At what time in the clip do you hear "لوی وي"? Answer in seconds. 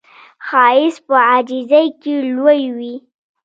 2.35-2.93